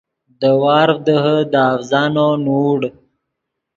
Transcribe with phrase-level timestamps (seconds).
[0.39, 2.79] دے وارڤ دیہے دے اڤزانو نوڑ